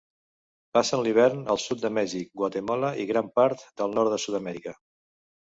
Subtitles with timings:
[0.77, 4.77] Passen l'hivern al sud de Mèxic, Guatemala i gran part del nord de Sud-amèrica.